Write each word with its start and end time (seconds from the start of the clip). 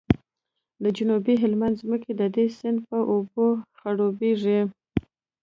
د 0.83 0.85
جنوبي 0.97 1.35
هلمند 1.43 1.79
ځمکې 1.81 2.11
د 2.15 2.21
دې 2.35 2.45
سیند 2.57 2.79
په 2.89 2.97
اوبو 3.13 3.47
خړوبیږي 3.77 4.59